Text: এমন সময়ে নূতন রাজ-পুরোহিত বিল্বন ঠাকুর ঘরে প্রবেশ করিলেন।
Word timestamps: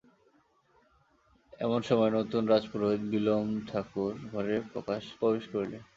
এমন 1.59 1.79
সময়ে 1.81 2.13
নূতন 2.13 2.43
রাজ-পুরোহিত 2.47 3.03
বিল্বন 3.11 3.47
ঠাকুর 3.69 4.13
ঘরে 4.31 4.55
প্রবেশ 4.71 5.05
করিলেন। 5.51 5.81